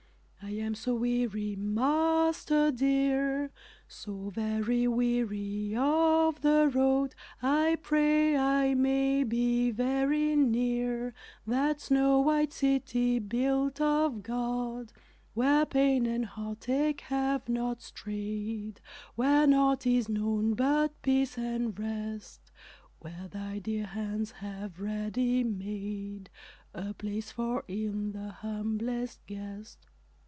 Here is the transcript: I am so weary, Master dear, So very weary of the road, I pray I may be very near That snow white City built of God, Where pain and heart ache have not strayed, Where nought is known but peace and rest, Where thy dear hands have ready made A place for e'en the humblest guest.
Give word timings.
I 0.43 0.55
am 0.55 0.73
so 0.73 0.95
weary, 0.95 1.55
Master 1.55 2.71
dear, 2.71 3.51
So 3.87 4.31
very 4.31 4.87
weary 4.87 5.75
of 5.77 6.41
the 6.41 6.67
road, 6.73 7.13
I 7.43 7.77
pray 7.83 8.35
I 8.35 8.73
may 8.73 9.23
be 9.23 9.69
very 9.69 10.35
near 10.35 11.13
That 11.45 11.79
snow 11.79 12.19
white 12.21 12.51
City 12.53 13.19
built 13.19 13.79
of 13.79 14.23
God, 14.23 14.91
Where 15.35 15.63
pain 15.65 16.07
and 16.07 16.25
heart 16.25 16.67
ache 16.67 17.01
have 17.01 17.47
not 17.47 17.83
strayed, 17.83 18.81
Where 19.13 19.45
nought 19.45 19.85
is 19.85 20.09
known 20.09 20.55
but 20.55 20.99
peace 21.03 21.37
and 21.37 21.79
rest, 21.79 22.51
Where 22.99 23.27
thy 23.31 23.59
dear 23.59 23.85
hands 23.85 24.31
have 24.31 24.81
ready 24.81 25.43
made 25.43 26.31
A 26.73 26.95
place 26.95 27.29
for 27.31 27.63
e'en 27.69 28.11
the 28.11 28.29
humblest 28.31 29.23
guest. 29.27 29.85